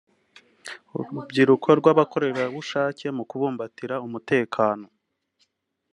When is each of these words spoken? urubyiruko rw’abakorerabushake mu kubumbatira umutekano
urubyiruko 0.97 1.67
rw’abakorerabushake 1.79 3.05
mu 3.17 3.23
kubumbatira 3.29 3.95
umutekano 4.07 4.85